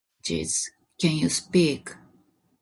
[0.23, 0.71] Cheese.
[0.99, 1.91] Can you speak?